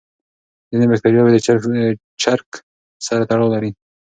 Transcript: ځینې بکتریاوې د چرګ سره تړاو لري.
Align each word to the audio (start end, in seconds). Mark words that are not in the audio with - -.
ځینې 0.69 0.85
بکتریاوې 0.91 1.31
د 1.33 1.37
چرګ 2.25 2.47
سره 3.07 3.23
تړاو 3.29 3.53
لري. 3.53 3.71